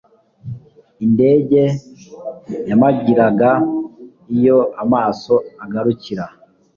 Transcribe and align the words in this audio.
indege 1.05 1.61
yamagiraga 2.69 3.51
iyo 4.35 4.59
amaso 4.83 5.33
agarukira 5.63 6.25